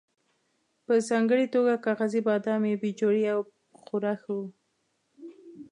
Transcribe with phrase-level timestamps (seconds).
[0.85, 3.39] په ځانګړې توګه کاغذي بادام یې بې جوړې او
[3.83, 4.47] خورا ښه وو.